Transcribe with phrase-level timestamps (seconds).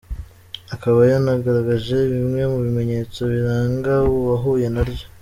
[0.73, 5.05] Akaba yanagaragaje bimwe mu bimenyetso biranga uwahuye na ryo.